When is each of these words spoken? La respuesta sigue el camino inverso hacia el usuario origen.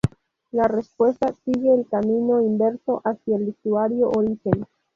La 0.51 0.63
respuesta 0.67 1.31
sigue 1.45 1.71
el 1.75 1.87
camino 1.87 2.41
inverso 2.41 3.03
hacia 3.05 3.35
el 3.37 3.49
usuario 3.49 4.09
origen. 4.09 4.65